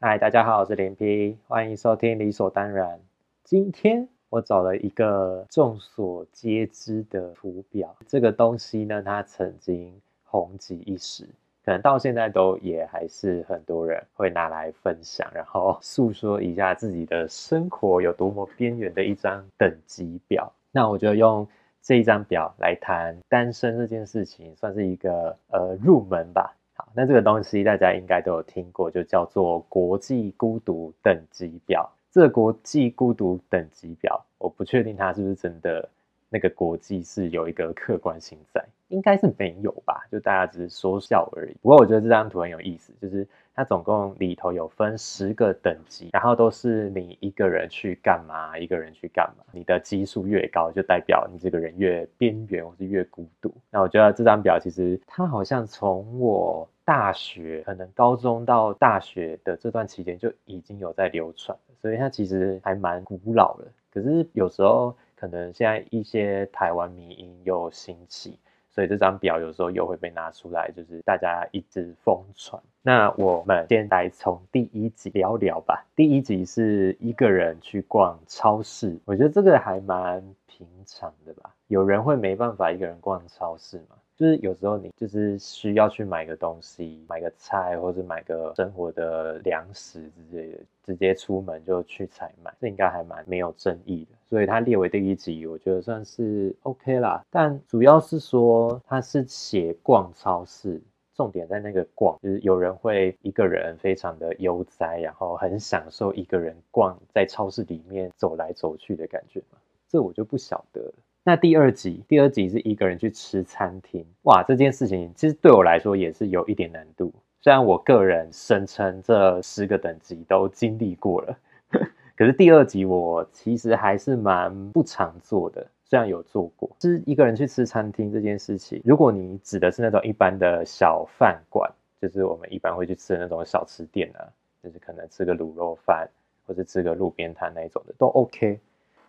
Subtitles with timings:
[0.00, 3.00] 嗨，大家好，我是林 P，欢迎收听理所当然。
[3.42, 9.92] 今天我找了一个众所皆知的图表，这个东西呢，它曾经
[10.22, 11.24] 红极一时，
[11.64, 20.52] 可能到现在都也还是很多人会拿来分享，然后诉说一下自己的生活有多么边缘的一张等级表。
[20.70, 21.44] 那我就用
[21.82, 26.54] 这一张表来谈单身这件事情，算是一个呃入门吧。
[26.98, 31.88] 那这个东西大家应该都有听过，就叫做国际孤独等级表。
[32.10, 35.88] 这个国际孤独等级表，我不确定它是不是真的。
[36.30, 40.06] 那个国际是有一个客观性在，应该是没有吧？
[40.12, 41.56] 就大家只是说笑而已。
[41.62, 49.44] 不过我觉得这张图很有意思，就是它总共里头有分十个等级，然后都是你一个人去干嘛，一个人去干嘛。
[49.52, 53.50] 你的级数越高，就代表你这个人越边缘或是越孤独。
[53.70, 63.66] 那我觉得这张表其实它好像从我大学，可能高中到大学的这段期间就已经有在流传，所以它其实还蛮古老的。
[63.92, 64.96] 可是有时候。
[65.20, 68.38] 可能现在一些台湾迷因又兴起，
[68.70, 72.62] 所以这张表有时候又会被拿出来，就是大家一直疯传。
[72.82, 75.84] 那我们先来从第一集聊聊吧。
[75.96, 81.52] 第一集是一个人去逛超市，我觉得这个还蛮平常的吧。
[81.66, 83.96] 有人会没办法一个人逛超市吗？
[84.18, 94.16] 就是有时候你就是需要去买个东西，买个菜，或者买个生活的粮食之类的，直接出门就去采买，这应该还蛮没有争议的。
[94.28, 97.24] 所以它列为第一集，我觉得算是 OK 啦。
[97.30, 100.82] 但主要是说它是写逛超市，
[101.14, 109.58] 重点在那个逛，就是有人会一个人非常的悠哉，然后很享受一个人逛在超市里面走来走去的感觉嘛。
[109.88, 110.92] 这我就不晓得了。
[111.24, 117.12] 那第二集，第二集是一个人去吃餐厅，哇，这件事情其实对我来说也是有一点难度。
[117.40, 121.38] 虽然我个人声称这十个等级都经历过了，
[122.16, 125.66] 可是第二集我其实还是蛮不常做的。
[125.84, 134.24] 虽然有做过，是一个人去吃餐厅这件事情，如果你指的是那种一般的小饭馆，就是我们一般会去吃的那种小吃店啊，
[134.62, 136.08] 就是可能吃个卤肉饭，
[136.46, 138.58] 或者吃个路边摊那一种的都 OK。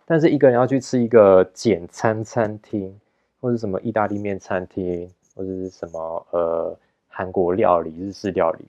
[0.06, 2.98] 但是一个人要去吃一个简餐餐厅，
[3.40, 6.76] 或者什么意大利面餐厅，或者是什么呃
[7.08, 8.64] 韩国料理、日式料理，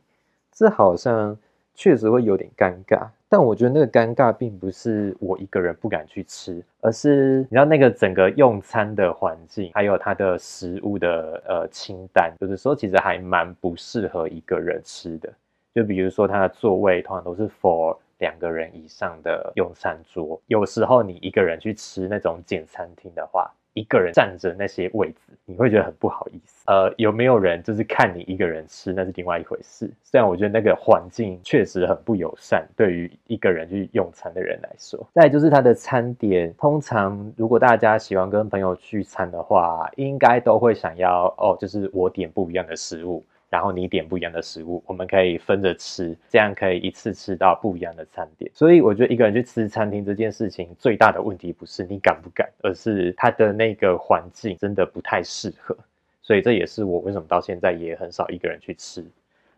[0.52, 1.38] 这好像
[1.74, 3.08] 确实会有点尴尬。
[3.28, 15.32] 但我觉得那个尴尬并不是我一个人不敢去吃，而是你知道那个整个用餐的环境，还有它的食物的呃清单，有的时候其实还蛮不适合一个人吃的。
[15.74, 26.64] 就比如说它的座位通常都是 for 两个人以上的用餐桌，有时候你一个人去吃那种简餐厅的话，一个人占着那些位置，你会觉得很不好意思。
[26.68, 29.92] 呃，有没有人就是看你一个人吃，那是另外一回事。
[30.04, 35.04] 虽然我觉得那个环境确实很不友善，对于一个人去用餐的人来说。
[35.16, 43.26] 再就是它的餐点，通常如果大家喜欢跟朋友聚餐的话，应该都会想要哦，就是我点不一样的食物。
[43.52, 48.50] 然后你点不一样的食物，我们可以分着吃，这样可以一次吃到不一样的餐点。
[48.56, 55.78] 所以我觉得一个人去吃餐厅这件事情，最大的问题不是你敢不敢，而是它的那个环境真的不太适合。
[56.22, 59.06] 所以这也是我为什么到现在也很少一个人去吃。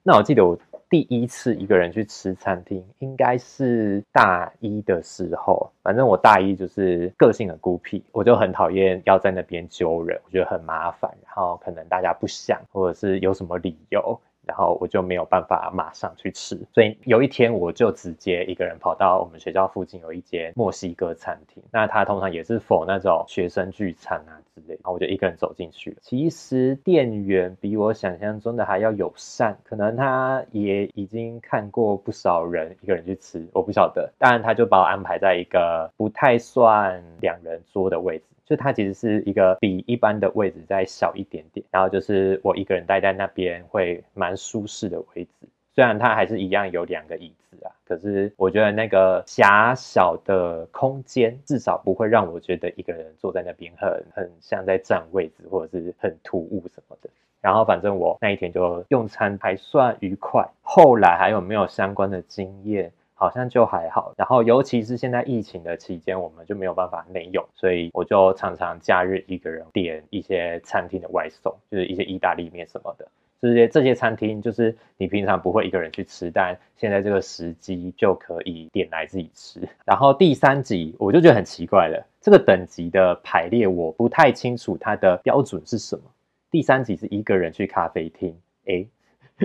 [0.03, 0.55] 那我记得我。
[0.89, 5.67] 第一次一个人去吃餐厅，应该是大一的时候。
[5.81, 11.09] 反正我大一就是个性很孤僻，我就很讨厌要在那边揪人，我觉得很麻烦。
[11.25, 14.21] 然后可能大家不想，或者是有什么理由。
[14.45, 25.97] 然后我就没有办法马上去吃，所以有一天我就直接一个人跑到我们学校附近有一间墨西哥餐厅，那它通常也是 for 那种学生聚餐啊之类，然后我就一个人走进去了。
[26.01, 34.11] 其实店员比我想象中的还要友善，可能他也已经看过不少人一个人去吃，我不晓得。
[34.17, 38.25] 当然他就把我安排在一个不太算两人桌的位置。
[38.45, 45.31] 就它其实是一个比一般的位置再小一点点，然后就是我一个人待在那边会蛮舒适的位置。
[45.75, 57.09] 虽然它还是一样有两个椅子啊，可是我觉得那个狭小的空间至少不会让我觉得一个人坐在那边很很像在占位置或者是很突兀什么的。
[57.41, 60.47] 然后反正我那一天就用餐还算愉快。
[60.61, 62.91] 后来还有没有相关的经验？
[63.13, 73.07] 好像就还好，然后尤其是现在疫情的期间，我们就没有办法内用，所以我就常常假日一个人点一些餐厅的外送，就是一些意大利面什么的。
[73.41, 79.67] 这些这些餐厅就是你平常不会一个人去吃，但现在这个时机就可以点来自己吃。
[79.83, 86.03] 然后第三集我就觉得很奇怪了，这个等级的排列我不太清楚它的标准是什么。
[86.49, 88.33] 第三集是一个人去咖啡厅，
[88.65, 88.87] 诶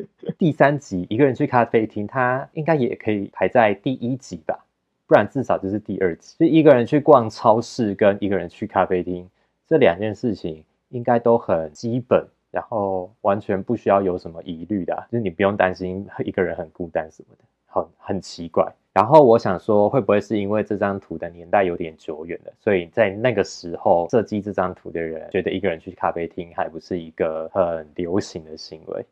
[0.39, 4.65] 第三集一个人去咖啡厅，他应该也可以排在第一集吧，
[5.07, 6.37] 不然至少就是第二集。
[6.39, 9.29] 就一个人去逛超市，跟一个人去咖啡厅
[9.67, 18.71] 这两件事情，应该都很基本，然后完全不需要有什么疑虑的，就是你不用担心一个人很孤单什么的，很很奇怪。
[18.95, 29.07] 然后我想说，会不会是因为这张图的年代有点久远了，所以在那个时候设计这张图的人觉得一个人去咖啡厅还不是一个很流行的行为？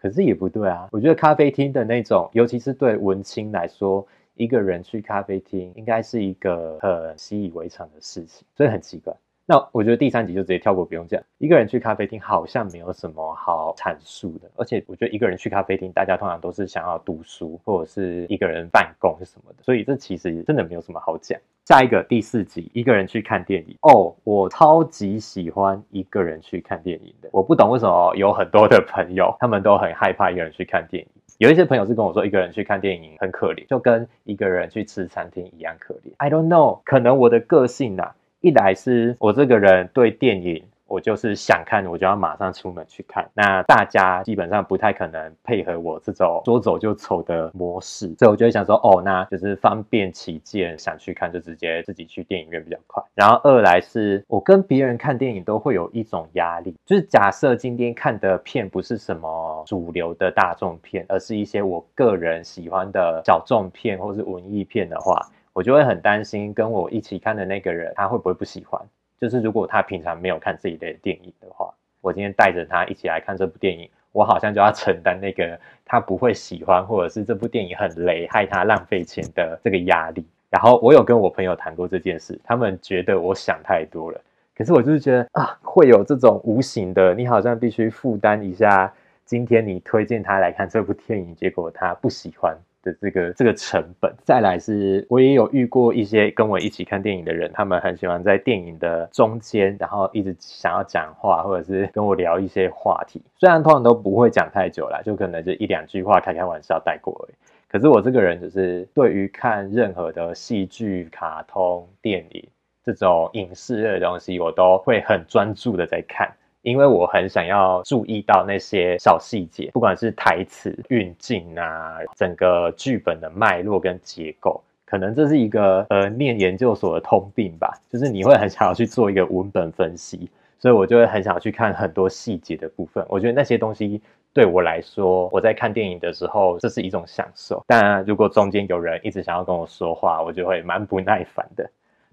[0.00, 9.12] 可是也不对啊，我觉得咖啡厅的那种，尤其是对文青来说，一个人去咖啡厅应该是一个很习以为常的事情，所以很奇怪。
[9.50, 11.18] 那我觉得第三集就直接跳过，不用讲。
[11.38, 21.40] 一个人去咖啡厅好像没有什么好阐述的，而且我觉得一个人去咖啡厅，大家通常都是想要读书或者是一个人办公什么的，所以这其实真的没有什么好讲。
[21.64, 27.30] 下一个第四集，一个人去看电影哦，我超级喜欢一个人去看电影的。
[27.32, 31.08] 我不懂为什么有很多的朋友他们都很害怕一个人去看电影，
[31.38, 36.12] 有一些朋友是跟我说一个人去看电影很可怜，就跟一个人去吃餐厅一样可怜。
[36.18, 43.28] I don't know，可能我的个性呐、一来是我这个人对电影，我就是想看，我就要马上出门去看。
[43.34, 53.02] 那大家基本上不太可能配合我这种说走就走的模式，所以我就会想说，哦，那就是方便起见，想去看就直接自己去电影院比较快。
[53.12, 65.26] 然后二来是我跟别人看电影都会有一种压力，就是假设今天看的片不是什么主流的大众片，而是一些我个人喜欢的小众片或是文艺片的话。
[65.52, 68.80] 我就会很担心跟我一起看的那个人，他会不会不喜欢？
[69.20, 80.24] 就是如果他平常没有看这一类的电影的话，我今天带着他一起来看这部电影，我好像就要承担那个他不会喜欢，或者是这部电影很雷，害他浪费钱的这个压力。
[80.50, 84.20] 然后我有跟我朋友谈过这件事，他们觉得我想太多了。
[84.56, 88.92] 可是我就是觉得啊，会有这种无形的，你好像必须负担一下，
[89.24, 92.56] 今天你推荐他来看这部电影，结果他不喜欢。
[92.82, 103.22] 的这个这个成本，再来是我也有遇过一些跟我一起看电影的人，他们很喜欢在电影的中间，然后一直想要讲话，或者是跟我聊一些话题。
[103.36, 107.34] 虽然通常都不会讲太久啦，就可能就一两句话开开玩笑带过而已。
[107.68, 112.48] 可是我这个人就是对于看任何的戏剧、卡通、电影
[112.82, 116.32] 这种影视类的东西，我都会很专注的在看。
[116.68, 133.04] 因为我很想要注意到那些小细节，不管是台词、运镜啊，整个剧本的脉络跟结构，可能这是一个呃念研究所的通病吧，就是你会很想要去做一个文本分析，所以我就会很想要去看很多细节的部分。
[133.08, 134.00] 我觉得那些东西
[134.34, 137.64] 对我来说，我在看电影的时候，这是一种享受。
[137.66, 141.68] 但如果中间有人一直想要跟我说话，我就会蛮不耐烦的。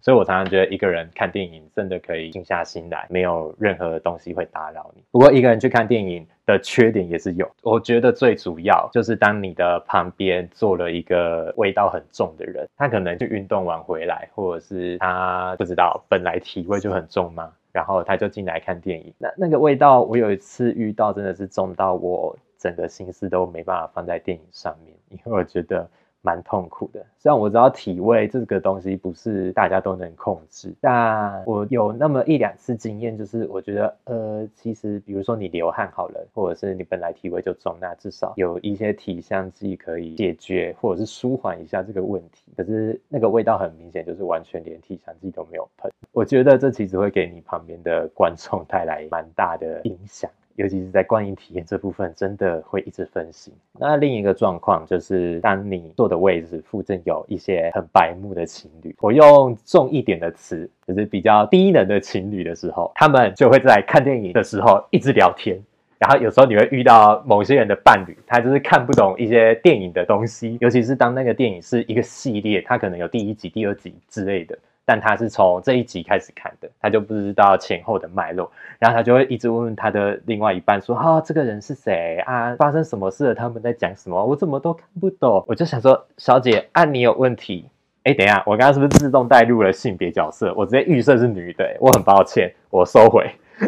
[0.05, 5.03] 所以我常常觉得一个人看电影真的可以静下心来，没有任何东西会打扰你。
[5.09, 25.89] 不过一个人去看电影的缺点也是有，我觉得最主要就是当你的旁边坐了一个味道很重的人，他可能去运动完回来，或者是他不知道本来体味就很重嘛，然后他就进来看电影，那那个味道我有一次遇到真的是重到我整个心思都没办法放在电影上面，因为我觉得。
[26.25, 42.51] 蛮痛苦的，虽然我知道体味这个东西不是大家都能控制，但我有那么一两次经验，就是我觉得，呃，其实比如说你流汗好了，或者是你本来体味就重，那至少有一些体香剂可以解决或者是舒缓一下这个问题。
[42.57, 45.91] 可是那个味道很明显，就是完全连体香剂都没有喷。
[46.11, 50.27] 我觉得这其实会给你旁边的观众带来蛮大的影响。
[50.55, 53.53] 尤其是在观影体验这部分，真的会一直分心。
[53.79, 65.59] 那另一个状况就是，当你坐的位置附近有一些很白目的情侣，我用重一点的词，就是比较低能的情侣的时候，他们就会在看电影的时候一直聊天。
[65.97, 74.57] 然后有时候你会遇到某些人的伴侣，他就是看不懂一些电影的东西，尤其是当那个电影是一个系列，他可能有第一集、第二集之类的。
[74.87, 82.55] 但他是从这一集开始看的，他就不知道前后的脉络，然后他就会一直问问他的另外一半说：“哈、哦，这个人是谁啊？
[82.55, 83.33] 发生什么事了？
[83.33, 84.23] 他们在讲什么？
[84.23, 87.67] 我怎么都看不懂。”我就想说：“小姐，按、啊、你有问题。”
[88.05, 90.53] 哎，等一下，我刚刚是不是自动带入了性别角色？
[90.55, 93.27] 我直接预设是女的，我很抱歉，我收回，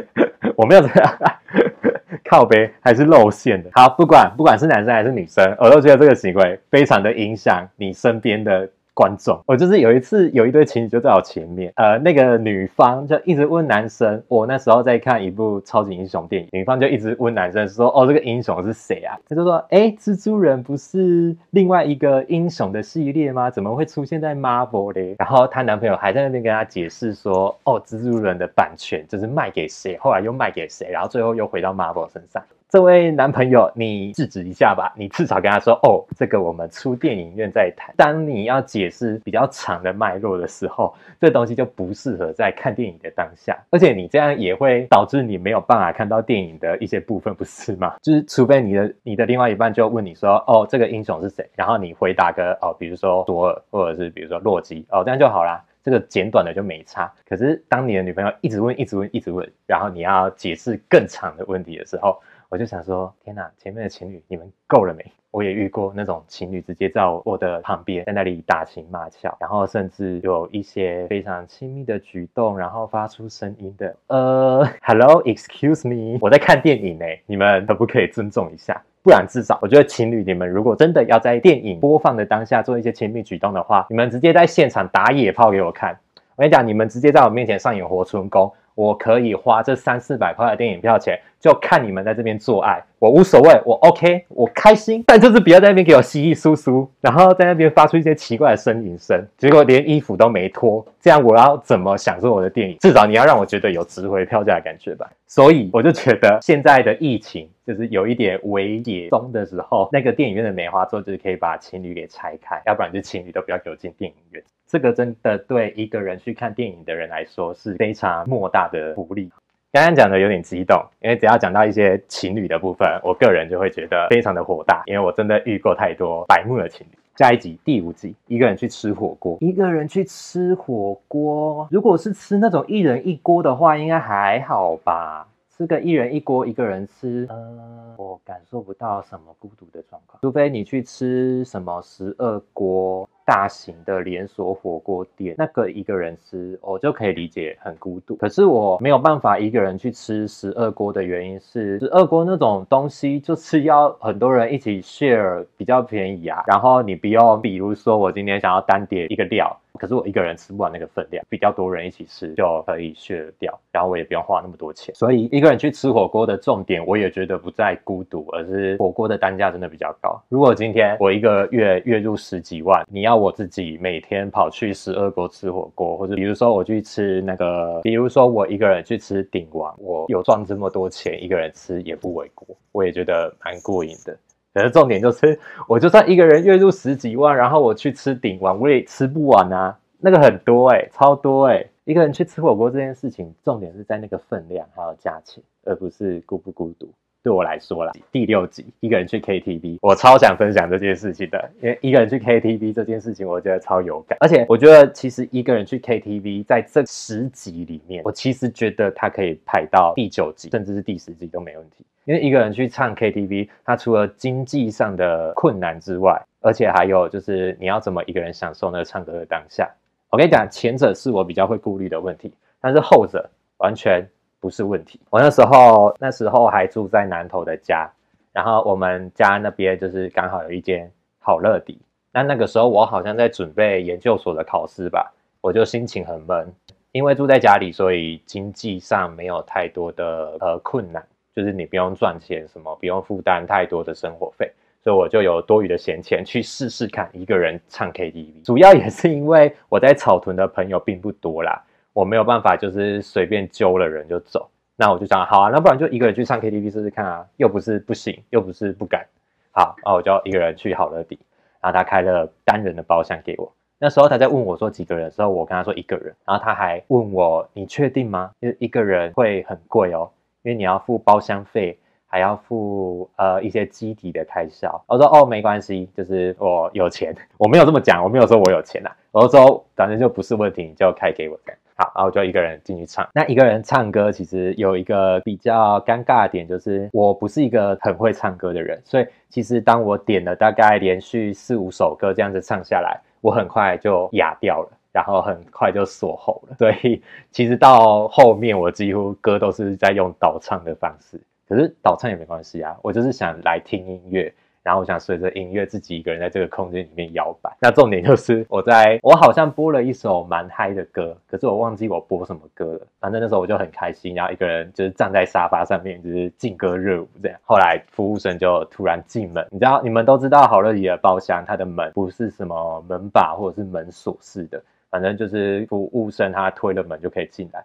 [0.55, 1.17] 我没有这样
[2.29, 3.71] 靠背还是露馅的。
[3.73, 8.69] 好，不管不管是男生还是女生，我都觉得这个行为非常的影响你身边的。
[8.97, 19.15] 观众，我就是有一次有一对情侣就在我前面，呃，那个女方就一直问男生，我那时候在看一部超级英雄电影，女方就一直问男生说，哦，这个英雄是谁啊？
[19.29, 23.51] 他就说，哎，蜘蛛人不是另外一个英雄的系列吗？
[23.51, 25.15] 怎么会出现在 Marvel 嘞？
[25.19, 32.41] 然后她男朋友还在那边跟她解释说，哦，蜘蛛人的版权就是卖给谁，后来又卖给谁，然后最后又回到 Marvel 身上。
[32.69, 34.93] 这位男朋友，你制止一下吧。
[34.97, 37.95] 你至少跟他说，哦，这个我们出电影院再谈。
[37.95, 43.57] 当你要解释比较长的脉络的时候，这东西就不适合在看电影的当下。
[43.71, 47.95] 而且你这样也会导致你没有办法看到电影的一些部分，不是吗？
[48.01, 51.49] 就是除非你的你的另外一半就问你说，哦，这个英雄是谁？
[51.55, 55.63] 然后你回答个哦，比如说索尔，或者是比如说洛基，哦，这样就好啦。
[55.85, 57.09] 这个简短的就没差。
[57.25, 65.03] 可是当你的女朋友一直问、一直问、一直问，然后你要解释更长的问题的时候，我就想说，天哪，前面的情侣你们够了没？
[65.31, 78.81] 我也遇过那种情侣直接在我的旁边，在那里打情骂俏，然后甚至有一些非常亲密的举动，然后发出声音的，呃，Hello，Excuse me，我在看电影呢，你们可不可以尊重一下？
[79.03, 85.97] 不然至少我觉得情侣你们如果真的要在电影播放的当下做一些亲密举动的话，你们直接在现场打野炮给我看。
[86.37, 88.51] 我跟你讲，你们直接在我面前上演活春宫。
[88.75, 95.03] 我可以花这三四百块的电影票钱，就看你们在这边做爱，我无所谓，我 OK，我开心。
[95.05, 102.77] 但就是不要在那边给我稀稀疏疏，然后在那边发出一些奇怪的呻吟声，结果连衣服都没脱，这样我要怎么享受我的电影？
[102.79, 105.09] 至少你要让我觉得有值回票价的感觉吧。
[105.27, 114.43] 所以我就觉得现在的疫情就是有一点微解封的时候，那个电影院的梅花座就是可以把情侣给拆开，要不然就情侣都不要给我进电影院。
[114.67, 119.29] 这个真的对一个人去看电影的人来说是非常莫大的福利。
[119.73, 126.97] 刚刚讲的有点激动，因为只要讲到一些情侣的部分，我个人就会觉得非常的火大，因为我真的遇过太多白目的情侣。
[127.17, 135.27] 下一集第五集，一个人去吃火锅，一个人去吃火锅，如果是吃那种一人一锅的话，应该还好吧？
[135.49, 143.09] 吃个一人一锅，一个人吃，嗯，我感受不到什么孤独的状况，除非你去吃什么十二锅。
[143.27, 148.15] 大型的连锁火锅店，那个一个人吃，我就可以理解很孤独。
[148.15, 156.41] 可是我没有办法一个人去吃十二锅的原因是，十二锅那种东西就是要很多人一起 share 比较便宜啊。
[156.47, 159.59] 然后你不用，比如说我今天想要单点一个料。
[159.79, 164.95] 可是我一个人吃不完那个分量，比较多人一起吃就可以 share 掉，然后我也不用花那么多钱。
[164.95, 170.19] 所以一个人去吃火锅的重点，我也觉得不在孤独，而是火锅的单价真的比较高。
[170.29, 184.17] 如果今天我一个月月入十几万，你要我自己每天跑去十二国吃火锅，或者比如说我去吃那个，比如说我一个人去吃鼎王，我有赚这么多钱，一个人吃也不为过，我也觉得蛮过瘾的。
[184.53, 189.77] 可是重点就是，我就算一个人月入十几万，然后我去吃鼎王，我也吃不完啊。
[189.99, 196.89] 那个很多哎、超多哎、一个人去吃火锅这件事情，重点是在那个分量还有价钱，而不是孤不孤独。
[197.27, 204.17] 对我来说啦，第六集一个人去 KTV，我超想分享这件事情的，因为一个人去 KTV 这件事情，我觉得超有感。
[204.21, 211.83] 而且我觉得其实一个人去 KTV，在这十集里面，我其实觉得他可以排到第九集，甚至是第十集都没问题。
[212.05, 219.69] 因为一个人去唱 KTV，他除了经济上的困难之外，而且还有就是你要怎么一个人享受那个唱歌的当下。
[220.09, 222.31] 我跟你讲，前者是我比较会顾虑的问题，
[222.61, 224.07] 但是后者完全
[224.39, 224.99] 不是问题。
[225.09, 227.89] 我那时候那时候还住在南头的家，
[228.33, 231.79] 然后我们家那边就是刚好有一间好乐迪。
[232.11, 236.51] 那那个时候我好像在准备研究所的考试吧，我就心情很闷，
[236.91, 241.05] 因为住在家里，所以经济上没有太多的呃困难。
[241.35, 244.51] 就是你不用赚钱，什么不用负担太多的生活费，
[244.83, 248.43] 所以我就有多余的闲钱去试试看一个人唱 KTV。
[248.43, 251.63] 主要也是因为我在草屯的朋友并不多啦，
[251.97, 254.47] 我没有办法就是随便揪了人就走。
[254.75, 259.03] 那我就想，好啊，那不然就一个人去唱 KTV 试试看啊，又不是不行，又不是不敢。
[259.51, 261.17] 好，那我就一个人去好乐迪，
[261.59, 263.51] 然后他开了单人的包厢给我。
[263.79, 268.29] 那时候他在问我说几个人的时候，我跟他说一个人，然后他还问我，你确定吗？
[268.41, 270.07] 因为一个人会很贵哦。
[270.43, 271.75] 因为你要付包厢费，
[272.05, 274.79] 还要付呃一些基底的开销。
[274.85, 278.91] 我说哦，没关系，就是我有钱，我没有这么讲，我没有说我有钱呐。
[279.11, 281.59] 我说反正就不是问题，你就开给我这样。
[281.77, 283.07] 好，然后我就一个人进去唱。
[283.13, 294.69] 那一个人唱歌其实有一个比较尴尬的点，就是我不是一个很会唱歌的人，所以其实当我点了大概连续四五首歌这样子唱下来，我很快就哑掉了。
[294.93, 304.33] 然后很快就锁喉了，所以其实到后面我几乎歌都是在用倒唱的方式，可是倒唱也没关系啊，我就是想来听音乐，
[304.67, 307.49] 然后我想随着音乐自己一个人在这个空间里面摇摆。
[307.61, 312.81] 那重点就是我在我好像播了一首蛮嗨的歌，可是我忘记我播什么歌了。
[312.99, 317.39] 反正那时候我就很开心，然后一个人就是站在沙发上面就是劲歌热舞这样。
[317.45, 324.61] 后来服务生就突然进门，你知道你们都知道好乐迪的包厢，它的门不是什么门把或者是门锁式的。
[324.89, 327.63] 反正就是服务生，他推了门就可以进来。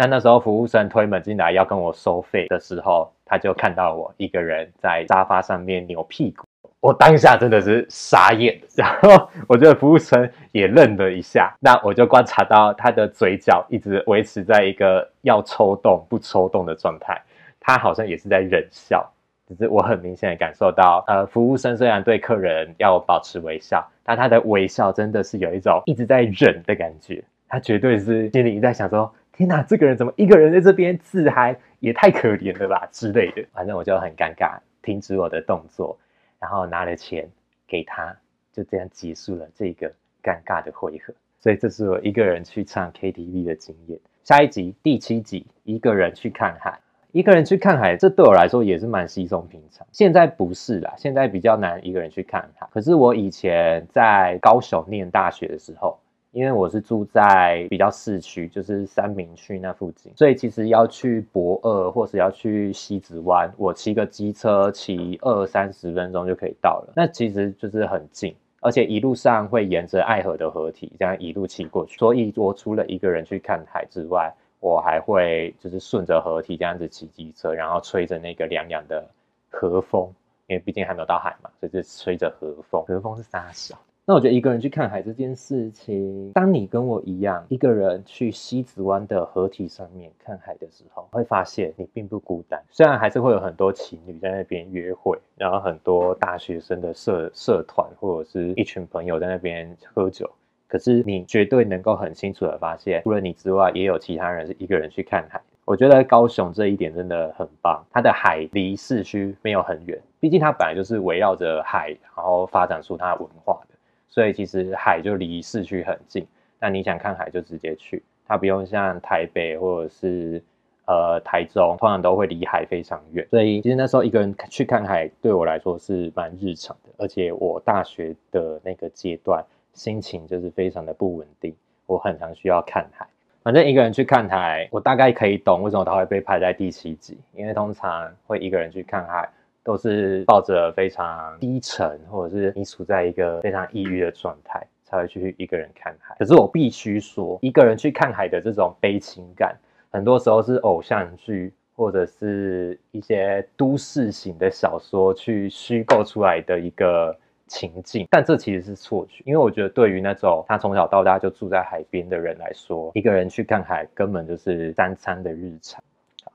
[0.00, 6.46] 但那时候服务生推门进来要跟我收费的时候，他就看到我一个人在沙发上面扭屁股。
[6.80, 17.20] 我当下真的是傻眼， 然后我觉得服务生也愣了一下，那我就观察到他的嘴角一直维持在一个要抽动不抽动的状态，
[17.60, 19.06] 他好像也是在忍笑，
[19.46, 35.98] 只是我很明显的感受到，呃，服务生虽然对客人要保持微笑，但他的微笑真的是有一种一直在忍的感觉，他绝对是心里在想说，天哪，这个人怎么一个人在这边自嗨，也太可怜了吧之类的，反正我就很尴尬，停止我的动作。
[36.38, 37.26] 然后拿了钱
[37.66, 38.14] 给他，
[38.52, 39.90] 就这样结束了这个
[40.22, 41.14] 尴尬的回合。
[41.38, 43.98] 所以这是我一个人去唱 KTV 的经验。
[44.24, 46.78] 下一集第七集，一个人去看海。
[47.12, 49.86] 一个人去看海，这对我来说也是蛮稀松平常。
[49.90, 52.68] 现在不是啦，现在比较难一个人去看海。
[52.70, 55.98] 可是我以前在高雄念大学的时候。
[56.32, 66.92] 因为我是住在比较市区，就是三民区那附近，所以其实要去博二或是要去西子湾，我骑个机车骑二三十分钟就可以到了。
[66.94, 71.98] 那其实就是很近，而且一路上会沿着爱河的河堤这样一路骑过去。
[71.98, 79.04] 所以我除了一个人去看海之外，我还会就是顺着河堤这样子骑机车，然后吹着那个凉凉的
[79.48, 80.08] 河风，
[80.46, 82.84] 因为毕竟还没有到海嘛，所以就吹着河风。
[82.84, 83.76] 河风是啥小？
[84.06, 92.60] 那我觉得一个人去看海这件事情，当你跟我一样，一个人去西子湾的河堤上面看海的时候，会发现你并不孤单。
[92.70, 100.28] 虽然还是会有很多情侣在那边约会，然后很多大学生的社社团或者是一群朋友在那边喝酒，
[100.66, 105.40] 可是你绝对能够很清楚的发现，除了你之外，也有其他人是一个人去看海。
[105.66, 113.60] 我觉得高雄这一点真的很棒，它的海离市区没有很远，毕竟它本来就是围绕着海，然后发展出它的文化。
[114.10, 116.26] 所以其实海就离市区很近，
[116.58, 120.42] 那你想看海就直接去，它不用像台北或者是
[120.86, 123.26] 呃台中，通常都会离海非常远。
[123.30, 131.54] 所以其实那时候一个人去看海对我来说是蛮日常的，而且我大学的那个阶段心情就是非常的不稳定，
[131.86, 133.06] 我很常需要看海。
[133.42, 139.28] 反正一个人去看海，我大概可以懂为什么他会被排在第七集，因为通常会一个人去看海。
[139.62, 146.16] 都是抱着非常低沉，或者是你处在一个非常抑郁的状态，才会去一个人看海。
[146.18, 149.54] 可是我必须说，一个人去看海的这种悲情感，
[149.90, 158.06] 很多时候是偶像剧或者是一些都市型的小说去虚构出来的一个情境。
[158.10, 165.82] 但这其实是错觉，因为我觉得对于那种他从小到大就住在海边的人来说，一个人去看海根本就是三餐的日常。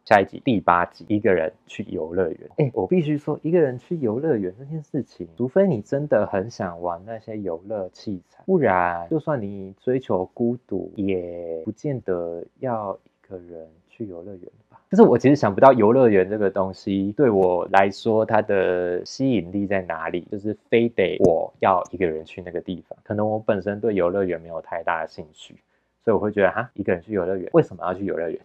[0.05, 2.39] 下一集第八集，一个人去游乐园。
[2.57, 14.79] 哎，我必须说，一个人去游乐园这件事情，除非你真的很想玩那些游乐器材，不然就算你追求孤独，也不见得要一个人去游乐园吧。
[14.91, 20.21] 但是我其实想不到游乐园这个东西对我来说，它的吸引力在哪里？
[20.31, 22.95] 就是非得我要一个人去那个地方。
[23.03, 25.55] 可能我本身对游乐园没有太大的兴趣，
[26.03, 28.39] 所以我会觉得哈，一个人去游乐园，为什么要去游乐园？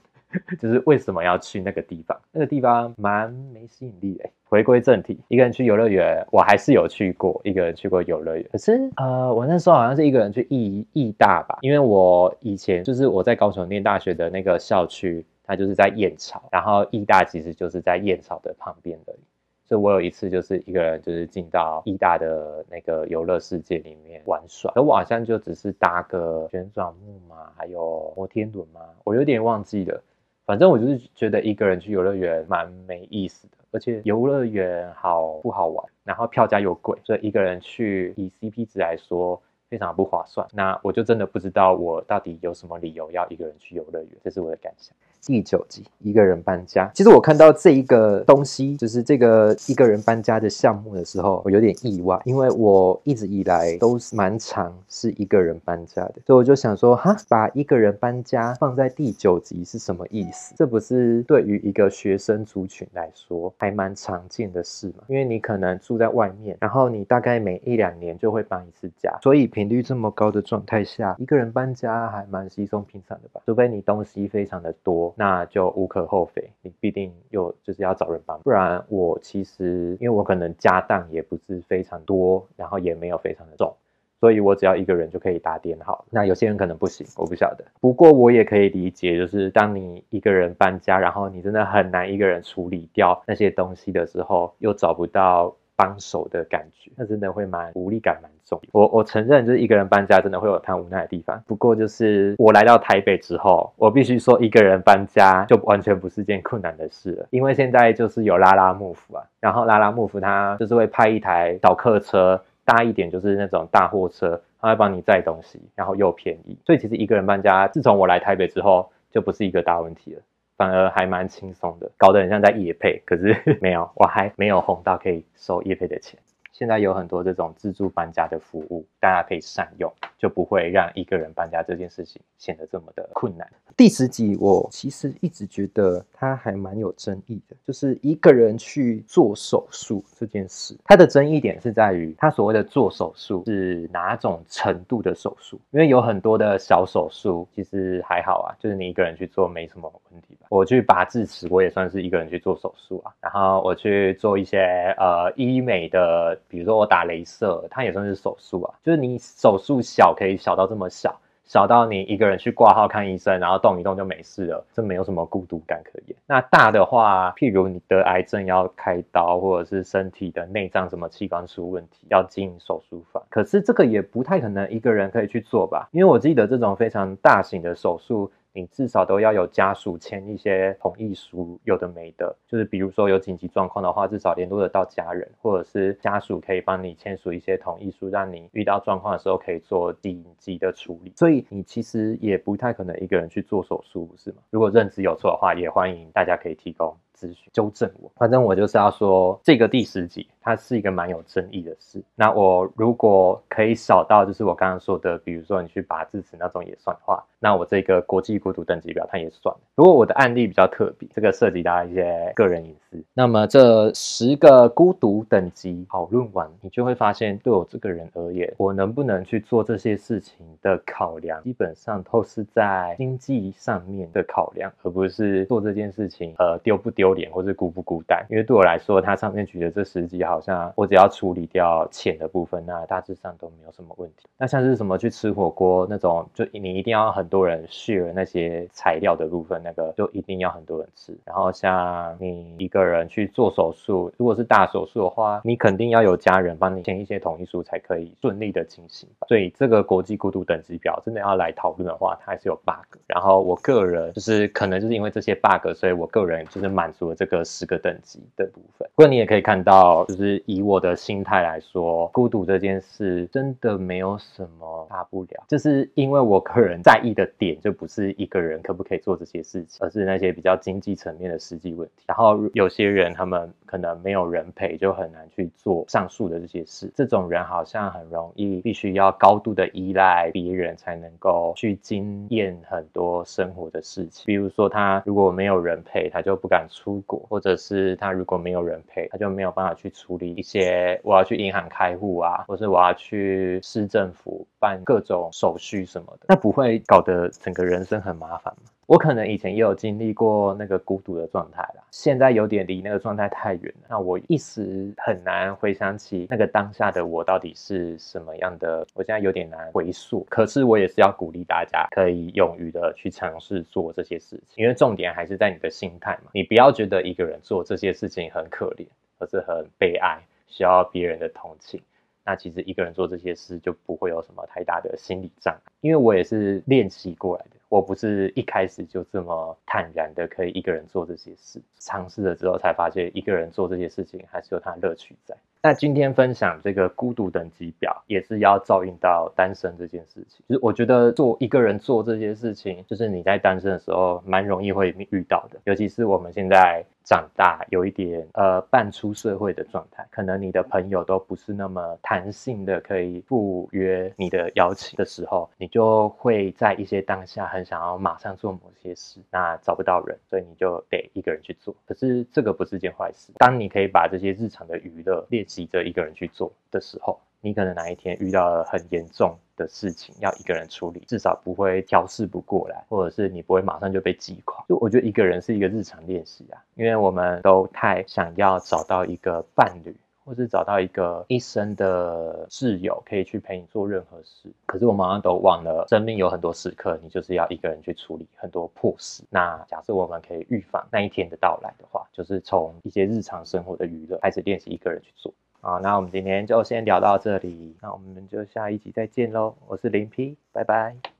[0.58, 2.18] 就是为什么要去那个地方？
[2.32, 4.28] 那个地方蛮没吸引力的。
[4.44, 8.44] 回归正题，一个人去游乐园，我还是有去过，一个人去过游乐园。
[8.50, 19.20] 可是呃，我那时候好像是一个人去义义大吧，因为我以前就是我在高雄念大学的那个校区，它就是在燕巢，然后义大其实就是在燕巢的旁边而已。
[19.64, 30.02] 所以我有一次就是一个人就是进到义大的那个游乐世界里面玩耍，而我好像就只是搭个旋转木马，还有摩天轮嘛，我有点忘记了。
[30.50, 40.46] 反正我就是觉得一个人去游乐园蛮没意思的，而且游乐园好不好玩，然后票价又贵，所以一个人去以 CP 值来说非常不划算。
[40.52, 44.94] 那我就真的不知道我到底有什么理由要一个人去游乐园，这是我的感想。
[45.26, 46.90] 第九集，一个人搬家。
[46.94, 60.54] 其实我看到这一个东西，就是这个一个人搬家的项目的时候，我有点意外，因为我一直以来都是蛮常是一个人搬家的，所以我就想说，哈，把一个人搬家放在第九集是什么意思？
[60.56, 65.04] 这不是对于一个学生族群来说还蛮常见的事吗？
[65.09, 73.42] 因为你可能住在外面，然后你大概每一两年就会搬一次家，所以平频率这么高的状态下，一个人搬家还蛮稀松平常的吧？
[73.44, 75.12] 除非你东西非常的多。
[75.18, 83.70] 那就无可厚非，你必定又就是要找人帮，不然我其实因为我可能家当也不是非常多，然后也没有非常的重，
[84.18, 86.06] 所以我只要一个人就可以打点好。
[86.08, 87.64] 那有些人可能不行，我不晓得。
[87.82, 98.60] 不过我也可以理解，就是当你一个人搬家，然后你真的很难一个人处理掉那些东西的时候，又找不到帮手的感觉，那真的会蛮无力感蛮重。
[98.70, 101.42] 我我承认，就是一个人搬家真的会有他无奈的地方。
[101.46, 120.20] 不过就是我来到台北之后，我必须说，一个人搬家就完全不是件困难的事了，因为现在就是有拉拉木夫啊，然后拉拉木夫他就是会派一台小客车，大一点就是那种大货车，他会帮你载东西，然后又便宜，所以其实一个人搬家，自从我来台北之后，就不是一个大问题了。
[120.60, 126.20] 反而还蛮轻松的，搞得很像在夜配，可是 没有，我还没有红到可以收夜配的钱。
[126.52, 129.90] 现在有很多这种自助搬家的服务，大家可以善用，
[130.20, 133.50] 就不会让一个人搬家这件事情显得这么的困难。
[133.76, 145.59] 第十集我其实一直觉得它还蛮有争议的，就是一个人去做手术这件事，它的争议点是在于它所谓的做手术是哪种程度的手术？
[145.70, 150.46] 因为有很多的小手术其实还好啊，就是你一个人去做没什么问题吧。
[150.50, 153.12] 我去拔智齿，我也算是一个人去做手术啊。
[153.20, 156.38] 然后我去做一些呃医美的。
[156.48, 158.74] 比如说我打镭射，它也算是手术啊。
[158.83, 166.16] 就是你手术小可以小到这么小，小到你一个人去挂号看医生，然后动一动就没事了，这没有什么孤独感可言。
[166.26, 175.88] 那大的话，譬如你得癌症要开刀，或者是身体的内脏什么器官出问题要进手术房，可是这个也不太可能一个人可以去做吧？
[175.92, 178.30] 因为我记得这种非常大型的手术。
[178.52, 191.12] 你至少都要有家属签一些同意书，有的没的，就是比如说有紧急状况的话，至少联络得到家人，或者是家属可以帮你签署一些同意书，让你遇到状况的时候可以做紧急的处理。
[191.16, 194.38] 所以你其实也不太可能一个人去做手术，是吗？
[194.50, 198.10] 如果认知有错的话，也欢迎大家可以提供咨询纠正我。
[198.16, 202.03] 反正我就是要说，这个第十集它是一个蛮有争议的事。
[202.14, 207.22] 那我如果可以少到就是我刚刚说的，比如说你去拔智齿那种也算的话。
[207.42, 209.55] 那我这个国际孤独等级表，它也算。
[209.74, 213.03] 不过我的案例比较特别，这个涉及到一些个人隐私。
[213.14, 228.22] 那么这十个孤独等级讨论完，你就会发现，对我这个人而言，我能不能去做这些事情的考量，基本上都是在经济上面的考量，而不是做这件事情呃丢不丢脸或是孤不孤单。
[228.29, 234.26] 因为对我来说，它上面举的这十级，好像我只要处理掉浅的部分，那大致上都没有什么问题。
[234.36, 237.30] 那像是什么去吃火锅那种，就你一定要很。
[237.30, 241.16] 多人 share 那些材料的部分，那个就一定要很多人吃。
[241.24, 249.08] 然后像你一个人去做手术，如果是大手术的话，你肯定要有家人帮你签一些同意书，才可以顺利的进行。
[249.28, 252.98] 所以这个国际孤独等级表真的要来讨论的话，它还是有 bug。
[253.06, 258.90] 然后我个人就是可能就是因为这些 bug，所以我个人就是满足了这个十个等级的部分。
[258.96, 267.26] 不过你也可以看到，就是是以我的心态来说，孤独这件事真的没有什么大不了，就是因为我个人在意的。
[267.38, 272.04] 点就不是一个人可不可以做这些事情，而是那些比较经济层面的实际问题。
[272.06, 276.92] 然后有些人他们可能没有人陪，就很难去做上述的这些事。
[276.94, 284.26] 这种人好像很容易必须要高度的依赖别人才能够去经验很多生活的事情。
[284.26, 297.30] 比如说他如果没有人陪，他就不敢出国；或者是他如果没有人陪，他就没有办法去出处理一些我要去银行开户啊，或是我要去市政府办各种手续什么的，那不会搞得。
[297.40, 310.26] 整个人生很麻烦吗，我可能以前也有经历过那个孤独的状态啦，现在有点离那个状态太远，那我一时很难回想起那个当下的我到底是什么样的，我现在有点难回溯。
[310.28, 318.86] 可是我也是要鼓励大家可以勇于的去尝试做这些事情，因为重点还是在你的心态嘛，你不要觉得一个人做这些事情很可怜，
[319.20, 321.80] 而是很悲哀，需要别人的同情。
[322.22, 335.35] 那其实一个人做这些事就不会有什么太大的心理障碍，因为我也是练习过来的，我不是一开始就这么坦然的可以一个人做这些事，尝试了之后才发现一个人做这些事情还是有它的乐趣在。
[335.62, 340.44] 那今天分享这个孤独等级表，也是要照应到单身这件事情。
[340.46, 346.85] 就是我觉得做一个人做这些事情，就是你在单身的时候蛮容易会遇到的，尤其是我们现在。
[347.04, 361.74] 长大有一点呃半出社会的状态，可能你的朋友都不是那么弹性的可以赴约你的邀请的时候，你就会在一些当下很想要马上做某些事，那找不到人，所以你就得一个人去做。
[361.86, 367.20] 可是这个不是件坏事，当你可以把这些日常的娱乐练习着一个人去做的时候。
[367.42, 374.64] 你可能哪一天遇到了很严重的事情，要一个人处理，至少不会调试不过来，或者是你不会马上就被击垮。
[374.68, 384.53] 就我觉得一个人是一个日常练习啊，因为我们都太想要找到一个伴侣，或是找到一个一生的挚友，可以去陪你做任何事。
[384.66, 389.24] 可是我们好像都忘了，生命有很多时刻，你就是要一个人去处理很多破事。
[389.31, 395.33] 那假设我们可以预防那一天的到来的话，就是从一些日常生活的娱乐开始练习一个人去做。
[395.62, 399.54] 好，那我们今天就先聊到这里，那我们就下一集再见喽。
[399.66, 401.00] 我是林 P，拜拜。